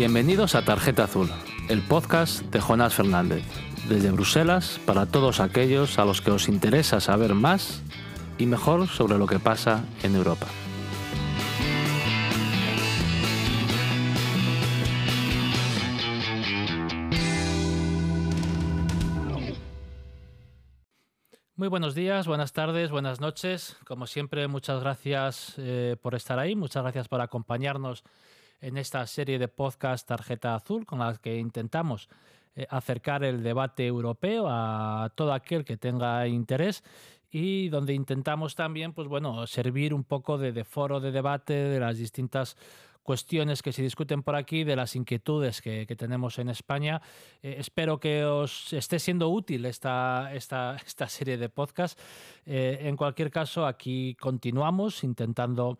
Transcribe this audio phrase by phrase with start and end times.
[0.00, 1.28] Bienvenidos a Tarjeta Azul,
[1.68, 3.44] el podcast de Jonás Fernández,
[3.86, 7.82] desde Bruselas para todos aquellos a los que os interesa saber más
[8.38, 10.46] y mejor sobre lo que pasa en Europa.
[21.56, 23.76] Muy buenos días, buenas tardes, buenas noches.
[23.86, 28.02] Como siempre, muchas gracias eh, por estar ahí, muchas gracias por acompañarnos
[28.60, 32.08] en esta serie de podcast Tarjeta Azul con las que intentamos
[32.54, 36.82] eh, acercar el debate europeo a todo aquel que tenga interés
[37.30, 41.96] y donde intentamos también, pues bueno, servir un poco de, foro de debate de las
[41.96, 42.56] distintas
[43.02, 47.00] cuestiones que se discuten por aquí, de las inquietudes que, tenemos en España.
[47.42, 51.98] Eh, espero que os esté siendo útil esta, esta, esta serie de podcast.
[52.46, 55.78] Eh, en cualquier caso, aquí continuamos intentando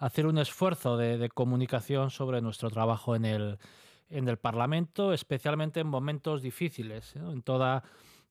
[0.00, 3.58] hacer un esfuerzo de, comunicación sobre nuestro trabajo en el,
[4.08, 7.14] en el Parlamento, especialmente en momentos difíciles.
[7.16, 7.84] En, toda,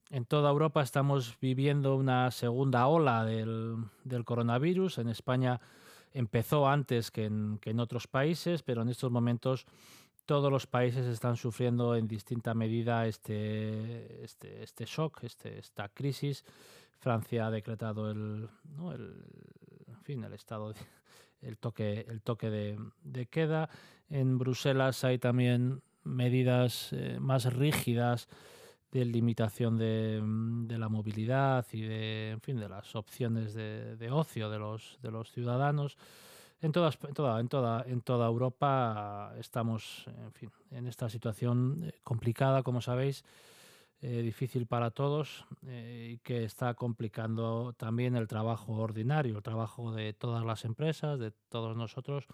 [0.10, 4.98] en toda Europa estamos viviendo una segunda ola del, del coronavirus.
[4.98, 5.62] En España
[6.12, 9.68] empezó antes que en, que en otros países, pero en estos momentos
[10.26, 16.44] todos los países están sufriendo en distinta medida este, este, este shock, este, esta crisis.
[16.98, 18.50] Francia ha decretado el,
[18.92, 19.24] el,
[19.88, 20.80] en fin, el estado de,
[21.42, 23.70] el toque, el toque de, queda.
[24.10, 28.28] En Bruselas hay también medidas eh, más rígidas
[28.92, 34.58] de limitación de, la movilidad y de, en fin, de las opciones de, ocio de
[34.58, 35.98] los, de los ciudadanos.
[36.62, 41.84] En, todas, en, toda, en, toda, en toda Europa estamos en, fin, en esta situación
[41.86, 43.24] eh, complicada, como sabéis.
[44.02, 49.92] Eh, difícil para todos eh, y que está complicando también el trabajo ordinario, el trabajo
[49.92, 52.26] de todas las empresas, de todos nosotros,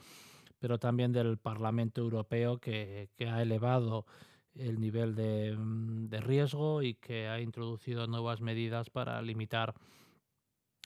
[0.60, 4.06] pero también del Parlamento Europeo que, ha elevado
[4.54, 9.74] el nivel de, mm, de, riesgo y que ha introducido nuevas medidas para limitar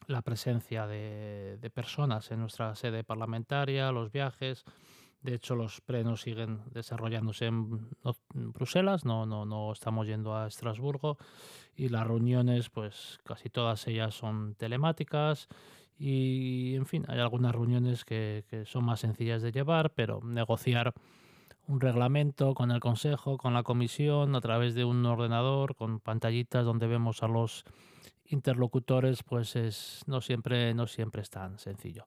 [0.07, 4.63] la presencia de, de personas en nuestra sede parlamentaria, los viajes,
[5.21, 7.89] de hecho, los plenos siguen desarrollándose en,
[8.33, 11.17] Bruselas, no, no, no estamos yendo a Estrasburgo
[11.75, 15.47] y las reuniones, pues casi todas ellas son telemáticas
[15.97, 20.93] y, en fin, hay algunas reuniones que, que son más sencillas de llevar, pero negociar
[21.67, 26.65] un reglamento con el Consejo, con la Comisión, a través de un ordenador, con pantallitas
[26.65, 27.63] donde vemos a los
[28.25, 32.05] interlocutores, pues es no siempre, no siempre es tan sencillo.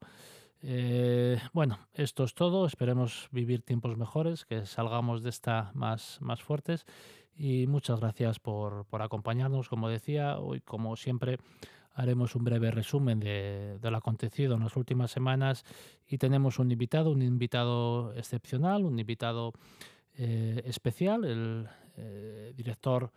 [0.64, 2.66] Eh, bueno, esto es todo.
[2.66, 6.86] Esperemos vivir tiempos mejores, que salgamos de esta más, más fuertes.
[7.34, 9.68] Y muchas gracias por, acompañarnos.
[9.68, 11.38] Como decía, hoy, como siempre,
[11.94, 15.64] haremos un breve resumen de, lo acontecido en las últimas semanas.
[16.06, 19.52] Y tenemos un invitado, un invitado excepcional, un invitado
[20.14, 23.10] eh, especial, el eh, director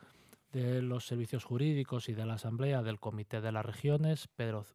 [0.51, 4.65] de los servicios jurídicos y de la Asamblea del Comité de las Regiones, Pedro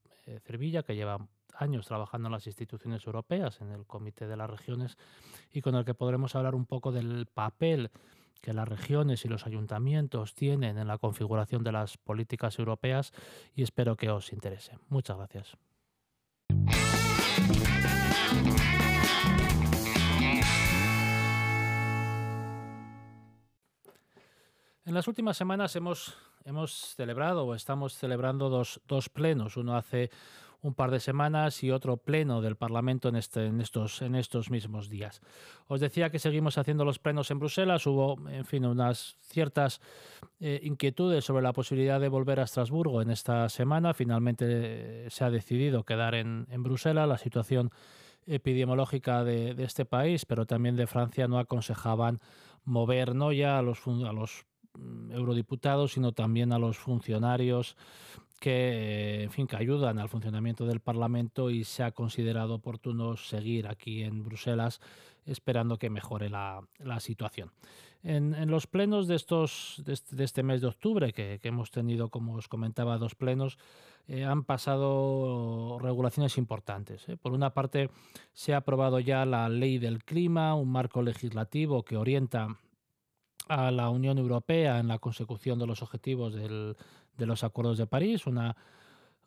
[0.45, 1.27] Cervilla, que lleva
[1.63, 4.97] años trabajando en las instituciones europeas, en el Comité de las Regiones,
[5.53, 7.91] y con el que podremos hablar un poco del papel
[8.41, 13.13] que las regiones y los ayuntamientos tienen en la configuración de las políticas europeas
[13.55, 14.79] y espero que os interese.
[14.89, 15.57] Muchas gracias.
[24.91, 29.57] En las últimas semanas hemos, hemos celebrado o estamos celebrando dos, dos plenos.
[29.57, 30.11] Uno hace
[30.63, 35.21] un par de semanas y otro pleno del Parlamento en, este, en, estos, mismos días.
[35.67, 37.87] Os decía que seguimos haciendo los plenos en Bruselas.
[37.87, 39.81] Hubo, en fin, unas ciertas
[40.39, 43.95] eh, inquietudes sobre la posibilidad de volver a Estrasburgo en esta semana.
[43.95, 47.09] Finalmente eh, se ha decidido quedar en, Bruselas.
[47.09, 47.71] La situación
[48.27, 52.21] epidemiológica de, este país, pero también de Francia, no aconsejaban
[52.65, 53.81] mover no ya a los,
[55.11, 57.77] eurodiputados, sino también a los funcionarios
[58.41, 63.69] que, en fin, que ayudan al funcionamiento del Parlamento y se ha considerado oportuno seguir
[63.69, 64.81] aquí en Bruselas
[65.27, 66.63] esperando que mejore la,
[66.99, 67.53] situación.
[68.03, 72.49] En, los plenos de, estos, de este, mes de octubre, que, hemos tenido, como os
[72.49, 73.59] comentaba, dos plenos,
[74.09, 77.07] eh, han pasado regulaciones importantes.
[77.09, 77.19] ¿eh?
[77.19, 77.91] Por una parte,
[78.33, 82.57] se ha aprobado ya la ley del clima, un marco legislativo que orienta
[83.51, 86.77] a la Unión Europea en la consecución de los objetivos del
[87.21, 88.57] de los acuerdos de París, una,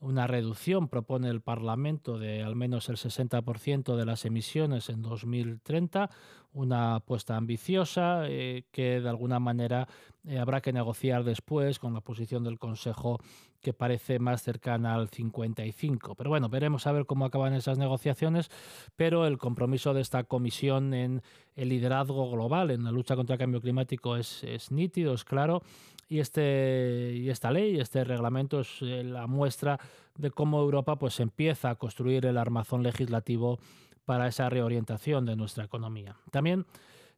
[0.04, 6.10] una reducción propone el Parlamento de al menos el 60% de las emisiones en 2030,
[6.52, 9.88] una apuesta ambiciosa eh, que de alguna manera
[10.28, 13.20] eh, habrá que negociar después con la posición del Consejo
[13.62, 16.16] que parece más cercana al 55.
[16.16, 18.52] Pero bueno, veremos a ver cómo acaban esas negociaciones,
[18.98, 21.22] pero el compromiso de esta comisión en,
[21.56, 25.62] el liderazgo global en la lucha contra el cambio climático es, es nítido, es claro,
[26.10, 29.80] y, este, y esta ley, este reglamento es eh, la muestra
[30.18, 33.60] de cómo Europa pues, empieza a construir el armazón legislativo
[34.06, 36.18] para esa reorientación de nuestra economía.
[36.32, 36.66] También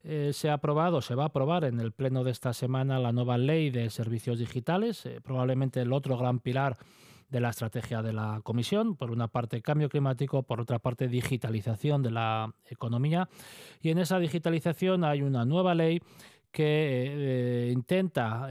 [0.04, 3.12] eh, se ha aprobado, se va a aprobar en el pleno de esta semana la
[3.12, 6.78] nueva ley de servicios digitales, eh, probablemente el otro gran pilar
[7.30, 12.04] de la estrategia de la Comisión, por una parte cambio climático, por otra parte digitalización
[12.04, 13.30] de la economía.
[13.82, 16.02] Y en esa digitalización hay una nueva ley
[16.56, 18.48] que eh, intenta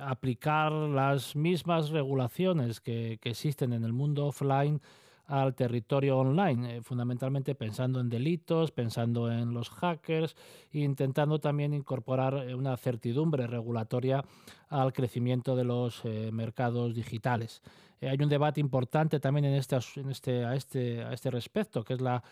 [0.00, 4.80] aplicar las mismas regulaciones que, existen en el mundo offline
[5.26, 10.36] al territorio online, eh, fundamentalmente pensando en delitos, pensando en los hackers
[10.72, 14.22] e intentando también incorporar eh, una certidumbre regulatoria
[14.68, 17.62] al crecimiento de los eh, mercados digitales.
[18.02, 21.94] hay un debate importante también en este, en este, a, este, a este respecto, que
[21.94, 22.22] es la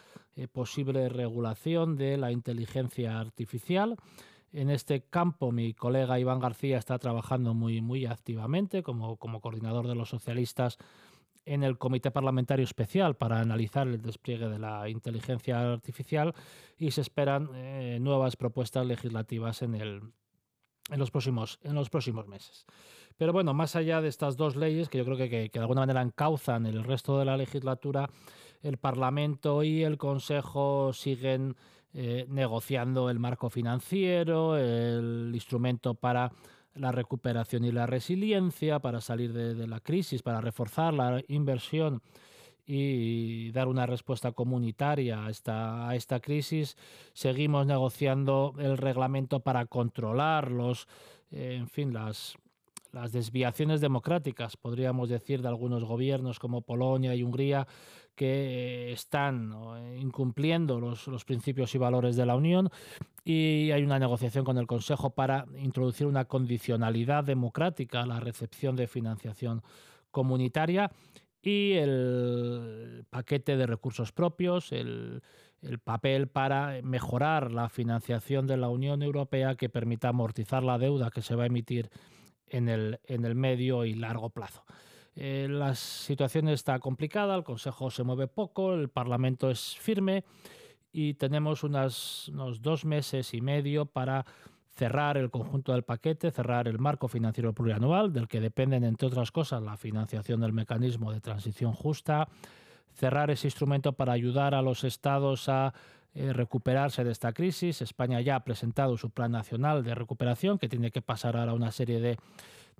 [0.52, 3.96] posible regulación de la inteligencia artificial.
[4.52, 9.88] En este campo mi colega Iván García está trabajando muy, muy activamente como, como coordinador
[9.88, 10.78] de los socialistas
[11.44, 16.34] en el Comité Parlamentario Especial para analizar el despliegue de la inteligencia artificial
[16.76, 20.02] y se esperan eh, nuevas propuestas legislativas en, el,
[20.90, 22.67] en, los próximos, en los próximos meses.
[23.17, 25.82] Pero bueno, más allá de estas dos leyes, que yo creo que, que, de alguna
[25.82, 28.08] manera encauzan el resto de la legislatura,
[28.62, 31.56] el Parlamento y el Consejo siguen
[31.94, 36.32] eh, negociando el marco financiero, el instrumento para
[36.75, 42.00] la recuperación y la resiliencia para salir de, la crisis, para reforzar la inversión
[42.66, 46.76] y dar una respuesta comunitaria a esta, a crisis.
[47.12, 50.86] Seguimos negociando el reglamento para controlar los,
[51.30, 52.36] eh, en fin, las,
[52.92, 57.66] las desviaciones democráticas, podríamos decir, de algunos gobiernos como Polonia y Hungría,
[58.14, 59.52] que están
[59.98, 62.68] incumpliendo los, los, principios y valores de la Unión.
[63.24, 68.76] Y hay una negociación con el Consejo para introducir una condicionalidad democrática a la recepción
[68.76, 69.62] de financiación
[70.10, 70.90] comunitaria
[71.42, 75.22] y el paquete de recursos propios, el,
[75.62, 81.10] el papel para mejorar la financiación de la Unión Europea que permita amortizar la deuda
[81.10, 81.90] que se va a emitir
[82.46, 84.64] en el, en el medio y largo plazo.
[85.14, 90.24] Eh, la situación está complicada, el Consejo se mueve poco, el Parlamento es firme
[90.90, 92.30] y tenemos unos
[92.60, 94.24] dos meses y medio para
[94.74, 99.30] cerrar el conjunto del paquete, cerrar el marco financiero plurianual, del que dependen, entre otras
[99.30, 102.28] cosas, la financiación del mecanismo de transición justa,
[102.94, 105.74] cerrar ese instrumento para ayudar a los estados a
[106.14, 107.82] eh, recuperarse de esta crisis.
[107.82, 111.54] España ya ha presentado su plan nacional de recuperación, que tiene que pasar ahora a
[111.54, 112.19] una serie de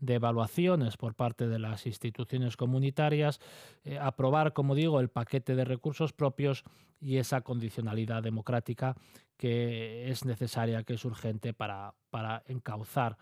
[0.03, 3.41] de evaluaciones por parte de las instituciones comunitarias,
[3.85, 6.65] eh, aprobar, como digo, el paquete de recursos propios
[7.01, 8.97] y esa condicionalidad democrática
[9.37, 13.17] que es necesaria, que es urgente para, para encauzar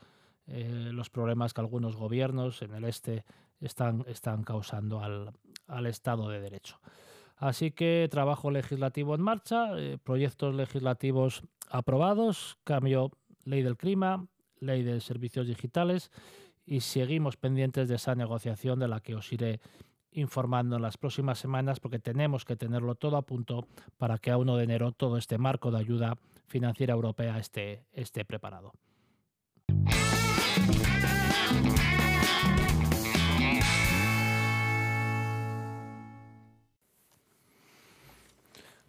[0.47, 3.25] eh, los problemas que algunos gobiernos en el este
[3.61, 5.33] están, están causando al,
[5.67, 6.81] al Estado de Derecho.
[7.37, 13.11] Así que trabajo legislativo en marcha, eh, proyectos legislativos aprobados, cambio
[13.45, 14.27] ley del clima,
[14.61, 16.11] ley de servicios digitales
[16.71, 19.61] y seguimos pendientes de esa negociación de la que os iré
[20.13, 23.67] informando en las próximas semanas porque tenemos que tenerlo todo a punto
[23.99, 28.25] para que a 1 de enero todo este marco de ayuda financiera europea esté, esté
[28.25, 28.73] preparado.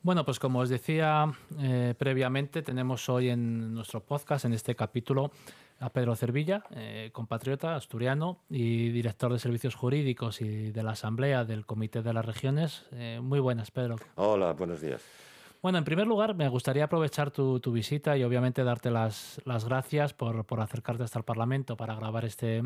[0.04, 5.32] Bueno, pues como os decía eh, previamente, tenemos hoy en nuestro podcast, en este capítulo,
[5.82, 11.44] a Pedro Cervilla, eh, compatriota asturiano y director de servicios jurídicos y de la Asamblea
[11.44, 12.86] del Comité de las Regiones.
[12.92, 13.96] Eh, muy buenas, Pedro.
[14.16, 15.02] Hola, buenos días.
[15.62, 20.14] Bueno, en primer lugar, me gustaría aprovechar tu, visita y obviamente darte las, las gracias
[20.14, 22.64] por, por, acercarte hasta el Parlamento para grabar este,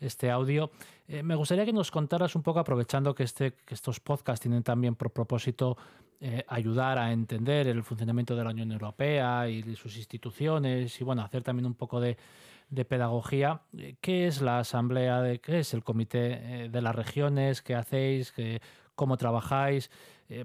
[0.00, 0.70] este audio.
[1.08, 4.62] Eh, me gustaría que nos contaras un poco, aprovechando que, este, que estos podcasts tienen
[4.62, 5.76] también por propósito
[6.48, 11.22] ayudar a entender el funcionamiento de la Unión Europea y de sus instituciones y bueno,
[11.22, 12.16] hacer también un poco de,
[12.70, 13.60] de pedagogía.
[14.00, 15.20] ¿Qué es la Asamblea?
[15.20, 17.62] De, ¿Qué es el Comité de las Regiones?
[17.62, 18.32] ¿Qué hacéis?
[18.32, 18.60] ¿Qué,
[18.94, 19.90] ¿Cómo trabajáis?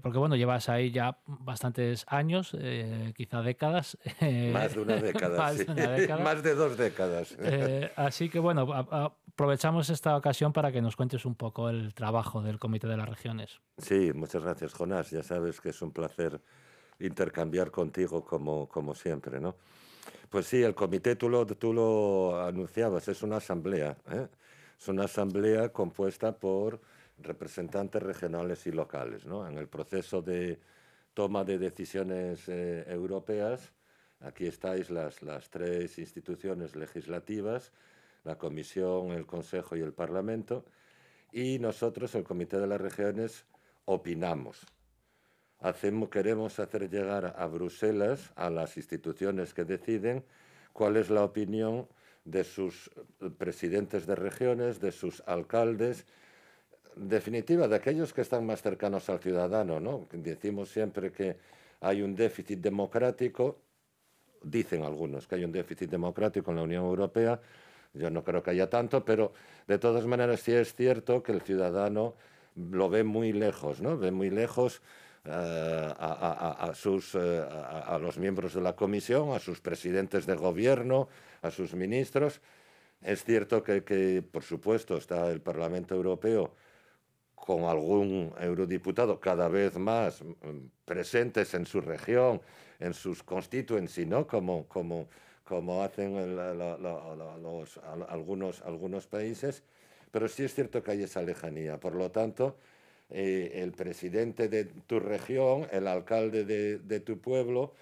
[0.02, 2.56] Porque bueno, llevas ahí ya bastantes años,
[3.16, 3.98] quizá décadas.
[4.54, 5.66] Más de una década, más, sí.
[6.24, 7.36] más de dos décadas.
[7.96, 12.60] así que bueno, aprovechamos esta ocasión para que nos cuentes un poco el trabajo del
[12.60, 13.60] Comité de las Regiones.
[13.78, 15.10] Sí, muchas gracias, Jonás.
[15.12, 16.42] Ya sabes que es un placer
[17.00, 19.56] intercambiar contigo como, como siempre, ¿no?
[20.30, 23.98] Pues sí, el comité, tú lo, tú lo anunciabas, es una asamblea.
[24.12, 24.28] ¿eh?
[24.80, 26.80] Es una asamblea compuesta por
[27.22, 29.26] representantes regionales y locales.
[29.26, 29.48] ¿no?
[29.48, 30.60] En el proceso de
[31.14, 33.74] toma de decisiones eh, europeas,
[34.22, 37.72] Aquí estáis las, las tres instituciones legislativas,
[38.26, 40.66] la Comisión, el Consejo y el Parlamento,
[41.32, 43.46] y nosotros, el Comité de las Regiones,
[43.86, 44.66] opinamos.
[45.60, 50.26] Hacemos, queremos hacer llegar a Bruselas, a las instituciones que deciden,
[50.74, 51.88] cuál es la opinión
[52.26, 52.92] de sus
[53.38, 56.06] presidentes de regiones, de sus alcaldes,
[56.96, 59.80] definitiva, de aquellos que están más cercanos al ciudadano.
[59.80, 60.08] ¿no?
[60.12, 61.38] Decimos siempre que
[61.82, 63.58] hay un déficit democrático,
[64.42, 67.40] dicen algunos que hay un déficit democrático en la Unión Europea,
[67.94, 69.34] yo no creo que haya tanto, pero
[69.68, 72.16] de todas maneras sí es cierto que el ciudadano
[72.56, 73.98] lo ve muy lejos, ¿no?
[73.98, 74.82] Ve muy lejos
[75.26, 81.10] eh, a, sus, eh, a, los miembros de la comisión, a sus presidentes de gobierno,
[81.42, 82.42] a sus ministros.
[83.02, 86.54] Es cierto que, que, por supuesto, está el Parlamento Europeo
[87.50, 92.40] con algún eurodiputado cada vez más mm, presentes en su región,
[92.80, 94.28] en sus constituencies, ¿no?
[94.28, 95.08] Como, como,
[95.44, 99.64] como hacen los, algunos, algunos países,
[100.12, 101.80] pero sí es cierto que hay esa lejanía.
[101.80, 102.56] Por lo tanto,
[103.10, 107.74] eh, el presidente de tu región, el alcalde de, tu pueblo,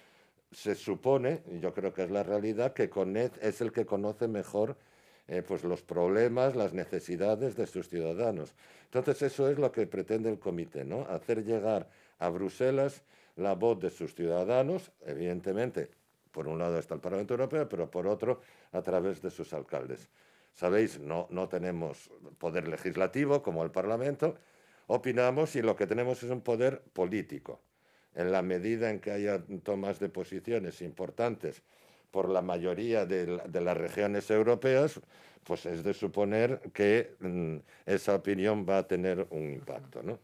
[0.50, 2.90] se supone, y yo creo que es la realidad, que
[3.42, 4.78] es el que conoce mejor
[5.28, 8.54] eh, pues los problemas, las necesidades de sus ciudadanos.
[8.84, 11.02] Entonces eso es lo que pretende el comité, ¿no?
[11.02, 13.02] hacer llegar a Bruselas
[13.36, 15.90] la voz de sus ciudadanos, evidentemente
[16.32, 18.40] por un lado está el Parlamento Europeo, pero por otro
[18.72, 20.08] a través de sus alcaldes.
[20.54, 24.36] Sabéis, no, no tenemos poder legislativo como el Parlamento,
[24.86, 27.60] opinamos y lo que tenemos es un poder político.
[28.14, 31.62] En la medida en que haya tomas de posiciones importantes
[32.10, 35.00] por la mayoría de, de las regiones europeas,
[35.44, 40.02] pues es de suponer que mm, esa opinión va a tener un impacto.
[40.02, 40.18] ¿no?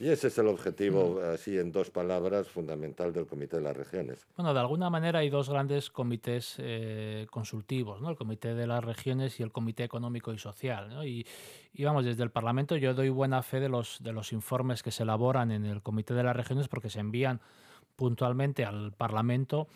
[0.00, 4.24] Y ese es el objetivo, así en dos palabras, fundamental del Comité de las Regiones.
[4.36, 8.08] Bueno, de alguna manera hay dos grandes comités eh, consultivos, ¿no?
[8.08, 10.88] el Comité de las Regiones y el Comité Económico y Social.
[10.90, 11.04] ¿no?
[11.04, 11.26] Y,
[11.74, 14.92] y, vamos, desde el Parlamento yo doy buena fe de los, de los informes que
[14.92, 17.40] se elaboran en el Comité de las Regiones porque se envían
[17.96, 19.66] puntualmente al Parlamento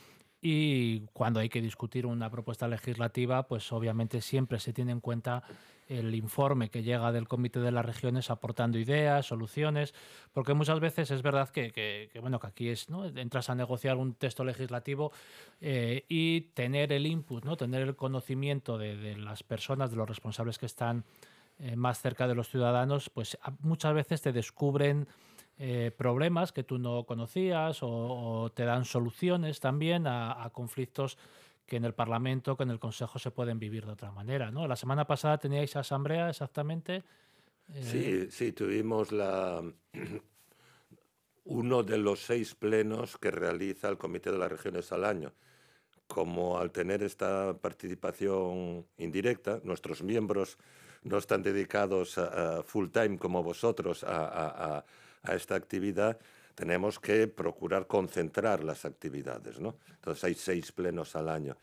[0.44, 5.44] y cuando hay que discutir una propuesta legislativa, pues obviamente siempre se tiene en cuenta
[5.88, 9.94] el informe que llega del Comité de las Regiones aportando ideas, soluciones,
[10.32, 13.06] porque muchas veces es verdad que, bueno, que aquí es, ¿no?
[13.06, 15.12] entras a negociar un texto legislativo
[15.60, 17.56] eh, y tener el input, ¿no?
[17.56, 21.04] tener el conocimiento de, las personas, de los responsables que están
[21.60, 25.06] eh, más cerca de los ciudadanos, pues muchas veces te descubren
[25.58, 31.18] eh, problemas que tú no conocías o, te dan soluciones también a conflictos
[31.72, 34.50] que en el Parlamento, que en el Consejo se pueden vivir de otra manera.
[34.50, 34.66] ¿no?
[34.68, 37.02] La semana pasada teníais asamblea exactamente.
[37.72, 39.62] Eh, sí, sí, tuvimos la,
[41.44, 45.32] uno de los seis plenos que realiza el Comité de las Regiones al año.
[46.06, 50.58] Como al tener esta participación indirecta, nuestros miembros
[51.04, 54.84] no están dedicados a, full time como vosotros a, a
[55.24, 56.18] esta actividad,
[56.54, 59.60] tenemos que procurar concentrar las actividades.
[59.60, 59.76] ¿no?
[59.94, 61.56] Entonces hay seis plenos al año.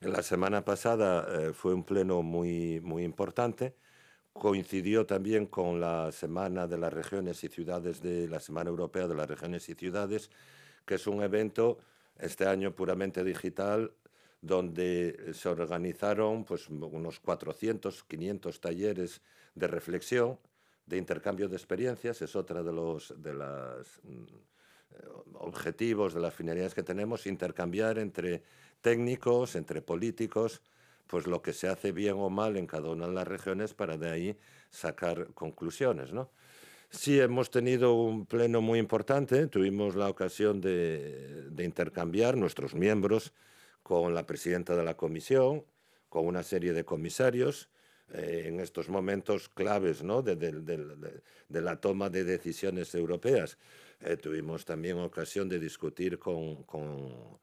[0.00, 3.74] La semana pasada eh, fue un pleno muy, muy importante.
[4.32, 9.14] Coincidió también con la Semana de las Regiones y Ciudades, de la Semana Europea de
[9.14, 10.30] las Regiones y Ciudades,
[10.84, 11.78] que es un evento
[12.18, 13.92] este año puramente digital
[14.42, 19.22] donde se organizaron pues, unos 400, 500 talleres
[19.54, 20.38] de reflexión
[20.86, 24.24] de intercambio de experiencias, es otra de los de los mm,
[25.34, 28.42] objetivos, de las finalidades que tenemos, intercambiar entre
[28.80, 30.62] técnicos, entre políticos,
[31.06, 33.96] pues lo que se hace bien o mal en cada una de las regiones para
[33.96, 34.38] de ahí
[34.70, 36.30] sacar conclusiones, ¿no?
[36.90, 43.32] Sí, hemos tenido un pleno muy importante, tuvimos la ocasión de, de intercambiar nuestros miembros
[43.82, 45.64] con la presidenta de la comisión,
[46.08, 47.68] con una serie de comisarios,
[48.12, 50.22] eh, en estos momentos claves ¿no?
[50.22, 53.56] de, de, de, de, la toma de decisiones europeas.
[54.00, 57.38] Eh, tuvimos también ocasión de discutir con, con uh,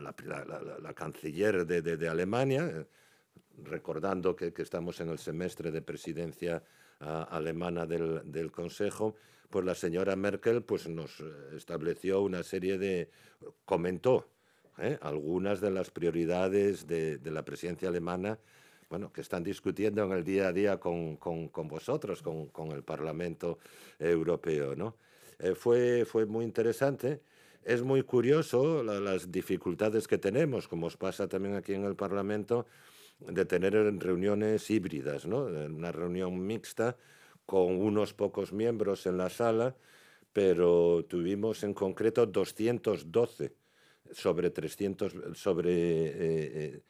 [0.00, 2.86] la, la, la, canciller de, Alemania, eh,
[3.64, 6.62] recordando que, que, estamos en el semestre de presidencia
[7.00, 9.16] uh, alemana del, del, Consejo,
[9.50, 11.20] pues la señora Merkel pues, nos
[11.54, 13.10] estableció una serie de...
[13.64, 14.28] comentó
[14.78, 14.98] ¿eh?
[15.00, 18.38] algunas de las prioridades de, de la presidencia alemana
[18.92, 22.82] bueno, que están discutiendo en el día a día con, con, vosotros, con, con, el
[22.82, 23.58] Parlamento
[23.98, 24.76] Europeo.
[24.76, 24.96] ¿no?
[25.38, 27.22] Eh, fue, fue muy interesante.
[27.64, 31.96] Es muy curioso la, las dificultades que tenemos, como os pasa también aquí en el
[31.96, 32.66] Parlamento,
[33.18, 35.44] de tener reuniones híbridas, ¿no?
[35.44, 36.94] una reunión mixta
[37.46, 39.74] con unos pocos miembros en la sala,
[40.34, 43.54] pero tuvimos en concreto 212
[44.12, 46.82] sobre 300, sobre,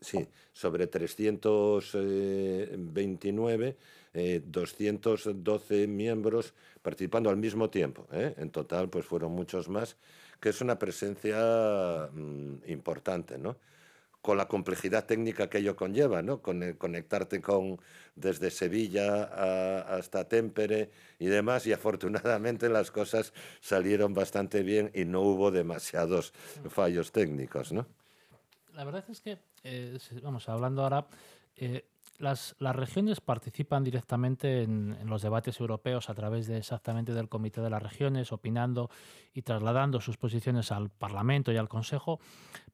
[0.00, 3.76] sí, sobre 329,
[4.44, 8.06] 212 miembros participando al mismo tiempo.
[8.12, 9.96] En total, pues fueron muchos más,
[10.40, 13.56] que es una presencia mm, importante, ¿no?
[14.28, 16.42] con la complejidad técnica que ello conlleva, ¿no?
[16.42, 17.80] Con, eh, conectarte con,
[18.14, 19.24] desde Sevilla
[19.84, 26.32] hasta Tempere y demás, y afortunadamente las cosas salieron bastante bien y no hubo demasiados
[26.68, 27.86] fallos técnicos, ¿no?
[28.78, 31.08] La verdad es que, eh, vamos, hablando ahora,
[31.56, 31.84] eh,
[32.18, 37.70] las, regiones participan directamente en, los debates europeos a través de exactamente del Comité de
[37.70, 38.90] las Regiones, opinando
[39.32, 42.20] y trasladando sus posiciones al Parlamento y al Consejo.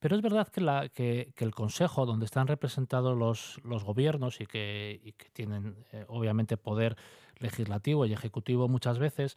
[0.01, 4.47] Pero es verdad que, la, que, el Consejo, donde están representados los, los gobiernos y
[4.47, 6.97] que, tienen eh, obviamente poder
[7.39, 9.37] legislativo y ejecutivo muchas veces,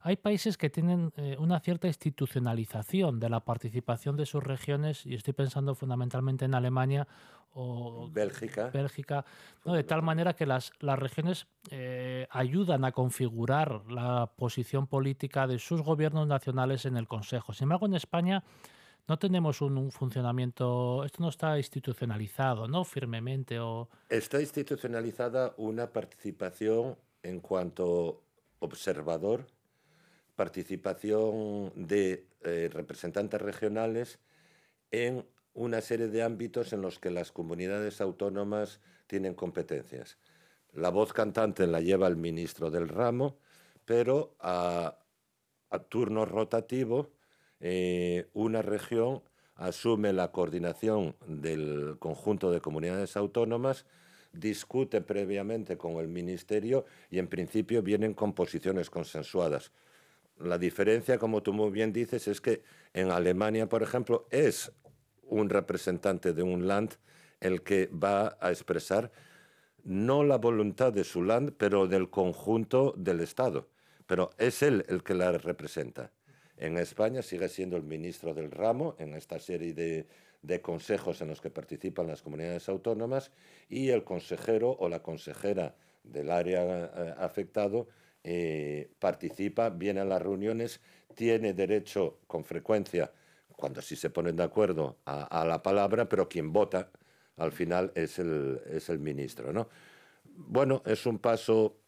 [0.00, 5.14] hay países que tienen eh, una cierta institucionalización de la participación de sus regiones, y
[5.14, 7.06] estoy pensando fundamentalmente en Alemania
[7.54, 9.24] o Bélgica, Bélgica
[9.64, 9.74] ¿no?
[9.74, 15.58] de tal manera que las, las regiones eh, ayudan a configurar la posición política de
[15.58, 17.52] sus gobiernos nacionales en el Consejo.
[17.52, 18.42] Sin embargo, en España
[19.06, 22.84] no tenemos un, funcionamiento, esto no está institucionalizado, ¿no?
[22.84, 23.88] Firmemente o...
[24.08, 28.22] Está institucionalizada una participación en cuanto
[28.60, 29.46] observador,
[30.36, 34.18] participación de eh, representantes regionales
[34.90, 40.18] en una serie de ámbitos en los que las comunidades autónomas tienen competencias.
[40.72, 43.38] La voz cantante la lleva el ministro del ramo,
[43.84, 44.98] pero a,
[45.88, 47.10] turno rotativo
[47.60, 49.22] eh, una región
[49.56, 53.86] asume la coordinación del conjunto de comunidades autónomas,
[54.32, 59.70] discute previamente con el ministerio y en principio vienen con posiciones consensuadas.
[60.38, 62.62] La diferencia, como tú muy bien dices, es que
[62.92, 64.72] en Alemania, por ejemplo, es
[65.28, 66.94] un representante de un land
[67.40, 69.10] el que va a expresar
[69.84, 73.68] no la voluntad de su land, pero del conjunto del Estado.
[74.06, 76.10] Pero es él el que la representa.
[76.56, 81.40] En España sigue siendo el ministro del ramo en esta serie de, consejos en los
[81.40, 83.30] que participan las comunidades autónomas
[83.68, 87.88] y el consejero o la consejera del área eh, afectado
[88.22, 90.80] eh, participa, viene a las reuniones,
[91.14, 93.10] tiene derecho con frecuencia
[93.56, 96.90] cuando sí se ponen de acuerdo a, la palabra, pero quien vota
[97.36, 99.52] al final es el, es el ministro.
[99.52, 99.68] ¿no?
[100.24, 101.78] Bueno, es un paso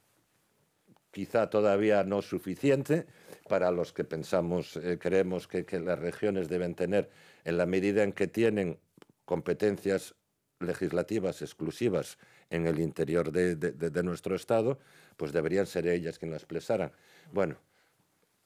[1.16, 3.07] quizá todavía no suficiente
[3.48, 7.09] para los que pensamos, eh, creemos que, las regiones deben tener,
[7.44, 8.79] en la medida en que tienen
[9.24, 10.14] competencias
[10.61, 12.18] legislativas exclusivas
[12.50, 14.79] en el interior de, de, nuestro Estado,
[15.16, 16.92] pues deberían ser ellas quienes las expresaran.
[17.33, 17.57] Bueno,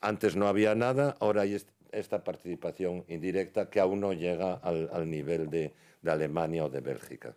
[0.00, 1.54] antes no había nada, ahora hay
[1.92, 5.74] esta participación indirecta que aún no llega al, nivel de,
[6.07, 7.37] Alemania o de Bélgica.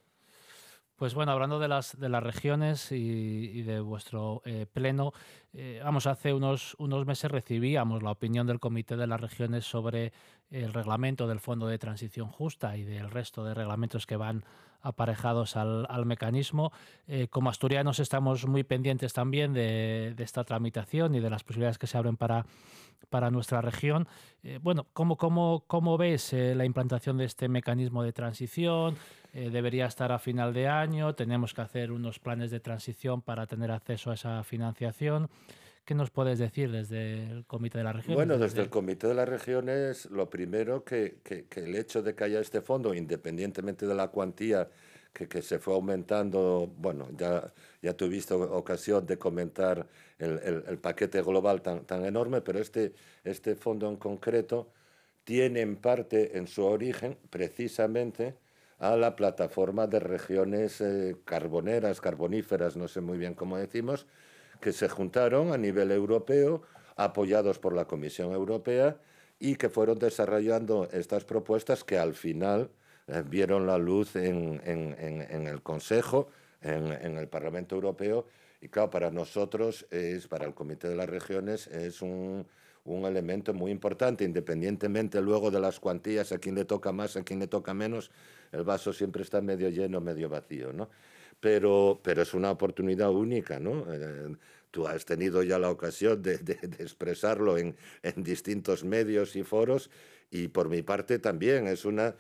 [0.96, 5.12] Pues bueno, hablando de las, de las regiones y, de vuestro eh, pleno,
[5.54, 10.13] eh, vamos, hace unos, unos meses recibíamos la opinión del Comité de las Regiones sobre
[10.50, 14.46] el reglamento del Fondo de Transición Justa y del resto de reglamentos que van
[14.84, 16.72] aparejados al, mecanismo.
[17.08, 21.88] Eh, como asturianos estamos muy pendientes también de, esta tramitación y de las posibilidades que
[21.88, 22.46] se abren para,
[23.10, 24.08] para nuestra región.
[24.44, 28.96] Eh, bueno, ¿cómo, cómo, cómo ves eh, la implantación de este mecanismo de transición?
[29.34, 33.72] debería estar a final de año, tenemos que hacer unos planes de transición para tener
[33.72, 35.28] acceso a esa financiación.
[35.86, 38.16] ¿Qué nos puedes decir desde el Comité de las Regiones?
[38.16, 42.24] Bueno, desde, el Comité de las Regiones, lo primero que, que, el hecho de que
[42.24, 44.70] haya este fondo, independientemente de la cuantía
[45.13, 50.78] que, que, se fue aumentando, bueno, ya, ya tuviste ocasión de comentar el, el, el,
[50.80, 54.71] paquete global tan, tan enorme, pero este, este fondo en concreto
[55.23, 58.36] tiene en parte en su origen precisamente
[58.80, 64.08] a la plataforma de regiones eh, carboneras, carboníferas, no sé muy bien cómo decimos,
[64.60, 66.63] que se juntaron a nivel europeo,
[66.95, 68.97] apoyados por la Comisión Europea,
[69.39, 72.71] y que fueron desarrollando estas propuestas que al final
[73.08, 76.30] eh, vieron la luz en, el Consejo,
[76.62, 78.28] en, el Parlamento Europeo,
[78.62, 82.46] y claro, para nosotros, es, para el Comité de las Regiones, es un,
[82.86, 87.24] un elemento muy importante, independientemente luego de las cuantías, a quién le toca más, a
[87.24, 88.12] quién le toca menos,
[88.52, 90.89] el vaso siempre está medio lleno, medio vacío, ¿no?
[91.44, 93.86] pero, pero es una oportunidad única, ¿no?
[93.94, 94.34] Eh,
[94.72, 99.89] tú has tenido ya la ocasión de, de, expresarlo en, en, distintos medios y foros
[100.32, 102.16] y por mi parte también es una,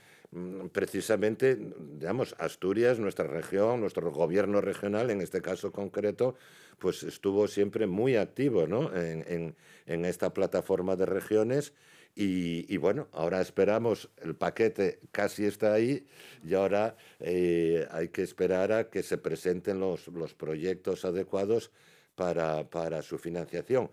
[0.71, 1.57] precisamente,
[1.99, 6.35] digamos, Asturias, nuestra región, nuestro gobierno regional, en este caso concreto,
[6.79, 8.93] pues estuvo siempre muy activo, ¿no?
[8.95, 11.73] En, en, en esta plataforma de regiones
[12.15, 16.05] Y, bueno, ahora esperamos, el paquete casi está ahí
[16.45, 21.71] y ahora eh, hay que esperar a que se presenten los, los proyectos adecuados
[22.15, 23.89] para, para su financiación.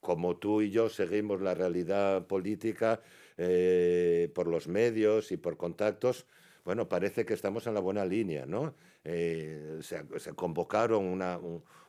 [0.00, 3.00] Como tú y yo seguimos la realidad política
[3.42, 6.26] eh, por los medios y por contactos,
[6.62, 8.74] bueno, parece que estamos en la buena línea, ¿no?
[9.02, 11.40] Eh, se, convocaron una,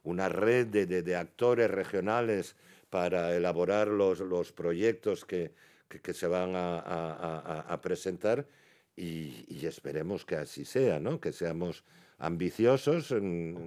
[0.04, 2.56] una red de, de, actores regionales
[2.90, 5.52] para elaborar los, los proyectos que,
[5.90, 8.48] que, se van a, a, a presentar
[8.96, 11.20] y, y, esperemos que así sea, ¿no?
[11.20, 11.84] Que seamos
[12.18, 13.14] ambiciosos,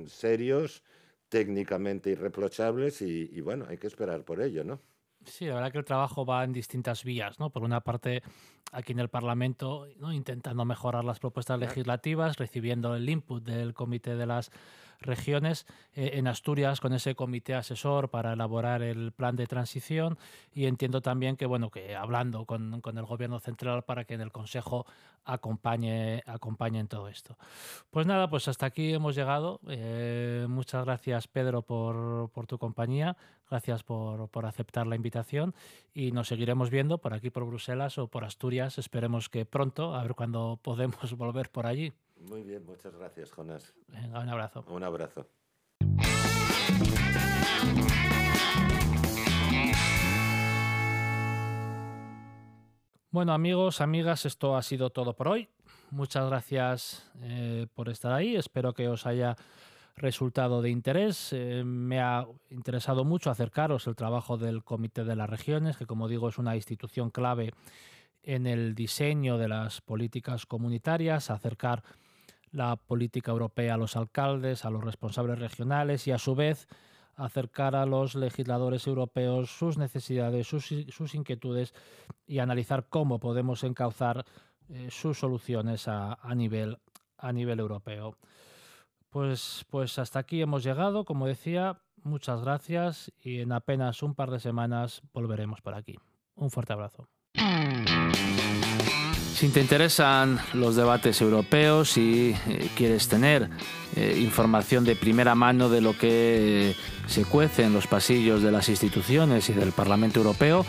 [0.06, 0.82] serios,
[1.28, 4.80] técnicamente irreprochables y, y bueno, hay que esperar por ello, ¿no?
[5.26, 7.50] Sí, la verdad que el trabajo va en distintas vías, ¿no?
[7.50, 8.22] Por una parte,
[8.72, 10.12] aquí en el Parlamento, ¿no?
[10.12, 14.50] intentando mejorar las propuestas legislativas, recibiendo el input del Comité de las
[15.04, 20.18] regiones eh, en Asturias con ese comité asesor para elaborar el plan de transición.
[20.52, 24.20] Y entiendo también que bueno que hablando con, con el gobierno central para que en
[24.20, 24.86] el consejo
[25.24, 27.36] acompañe acompañe en todo esto.
[27.90, 29.60] Pues nada pues hasta aquí hemos llegado.
[29.68, 33.16] Eh, muchas gracias Pedro por, por tu compañía.
[33.50, 35.54] Gracias por, por aceptar la invitación.
[35.92, 38.78] Y nos seguiremos viendo por aquí por Bruselas o por Asturias.
[38.78, 41.92] Esperemos que pronto a ver cuándo podemos volver por allí
[42.28, 43.74] muy bien, muchas gracias, Jonás.
[43.88, 44.64] Venga, un abrazo.
[44.68, 45.26] Un abrazo.
[53.10, 55.48] Bueno, amigos, amigas, esto ha sido todo por hoy.
[55.92, 58.34] Muchas gracias eh, por estar ahí.
[58.34, 59.36] Espero que os haya
[59.96, 61.32] resultado de interés.
[61.32, 66.08] Eh, me ha interesado mucho acercaros el trabajo del Comité de las Regiones, que como
[66.08, 67.52] digo es una institución clave
[68.24, 71.84] en el diseño de las políticas comunitarias, acercar
[72.54, 76.68] la política europea a los alcaldes, a los responsables regionales y a su vez
[77.16, 81.74] acercar a los legisladores europeos sus necesidades, sus, inquietudes
[82.26, 84.24] y analizar cómo podemos encauzar
[84.68, 86.78] eh, sus soluciones a, nivel,
[87.18, 88.16] a nivel europeo.
[89.10, 94.30] Pues, pues hasta aquí hemos llegado, como decía, muchas gracias y en apenas un par
[94.30, 95.98] de semanas volveremos por aquí.
[96.34, 97.08] Un fuerte abrazo.
[99.34, 103.48] Si te interesan los debates europeos y eh, quieres tener
[103.96, 106.76] eh, información de primera mano de lo que eh,
[107.08, 110.64] se cuece en los pasillos de las instituciones y del Parlamento Europeo,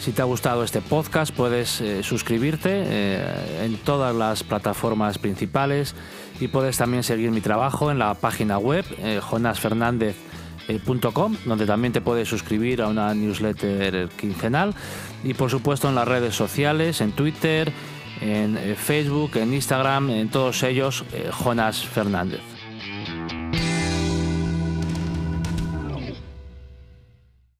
[0.00, 3.22] si te ha gustado este podcast puedes suscribirte
[3.64, 5.94] en todas las plataformas principales
[6.40, 8.86] y puedes también seguir mi trabajo en la página web
[9.20, 14.74] jonasfernandez.com, donde también te puedes suscribir a una newsletter quincenal
[15.22, 17.70] y por supuesto en las redes sociales, en Twitter,
[18.20, 22.49] en eh, Facebook, en Instagram, en todos ellos, eh, Jonas Fernández.